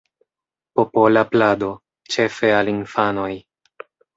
[0.79, 1.69] Popola plado,
[2.15, 3.31] ĉefe al infanoj.